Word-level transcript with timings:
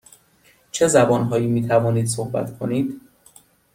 چه 0.71 0.87
زبان 0.87 1.23
هایی 1.23 1.47
می 1.47 1.67
توانید 1.67 2.05
صحبت 2.07 2.57
کنید؟ 2.59 3.01